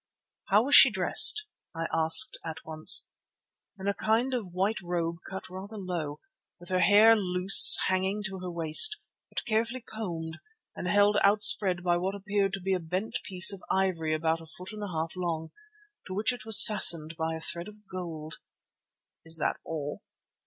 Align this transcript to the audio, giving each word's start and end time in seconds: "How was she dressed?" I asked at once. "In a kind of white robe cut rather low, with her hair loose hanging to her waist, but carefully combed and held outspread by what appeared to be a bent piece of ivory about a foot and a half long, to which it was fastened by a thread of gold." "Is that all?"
"How 0.45 0.63
was 0.63 0.73
she 0.75 0.89
dressed?" 0.89 1.43
I 1.75 1.85
asked 1.93 2.39
at 2.43 2.65
once. 2.65 3.05
"In 3.77 3.87
a 3.87 3.93
kind 3.93 4.33
of 4.33 4.51
white 4.51 4.81
robe 4.81 5.17
cut 5.29 5.47
rather 5.47 5.77
low, 5.77 6.19
with 6.59 6.69
her 6.69 6.79
hair 6.79 7.15
loose 7.15 7.77
hanging 7.85 8.23
to 8.23 8.39
her 8.39 8.49
waist, 8.49 8.97
but 9.29 9.45
carefully 9.45 9.81
combed 9.81 10.39
and 10.75 10.87
held 10.87 11.17
outspread 11.21 11.83
by 11.83 11.97
what 11.97 12.15
appeared 12.15 12.53
to 12.53 12.61
be 12.61 12.73
a 12.73 12.79
bent 12.79 13.19
piece 13.23 13.53
of 13.53 13.61
ivory 13.69 14.15
about 14.15 14.41
a 14.41 14.47
foot 14.47 14.71
and 14.71 14.81
a 14.83 14.87
half 14.89 15.11
long, 15.15 15.51
to 16.07 16.15
which 16.15 16.33
it 16.33 16.45
was 16.45 16.65
fastened 16.65 17.15
by 17.15 17.35
a 17.35 17.39
thread 17.39 17.67
of 17.67 17.87
gold." 17.87 18.39
"Is 19.23 19.37
that 19.37 19.57
all?" 19.63 20.01